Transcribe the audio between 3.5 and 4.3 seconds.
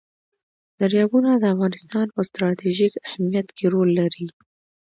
کې رول لري.